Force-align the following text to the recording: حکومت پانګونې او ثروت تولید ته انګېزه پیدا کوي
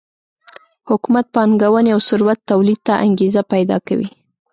حکومت 0.89 1.25
پانګونې 1.35 1.91
او 1.95 1.99
ثروت 2.07 2.39
تولید 2.51 2.79
ته 2.87 2.93
انګېزه 3.05 3.41
پیدا 3.53 3.77
کوي 3.87 4.09